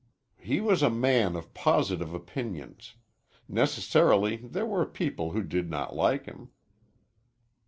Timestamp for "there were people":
4.37-5.29